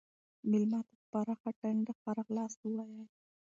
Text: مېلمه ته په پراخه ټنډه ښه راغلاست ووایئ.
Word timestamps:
مېلمه 0.49 0.79
ته 0.87 0.93
په 0.99 1.03
پراخه 1.11 1.49
ټنډه 1.59 1.93
ښه 1.99 2.09
راغلاست 2.17 2.59
ووایئ. 2.63 3.05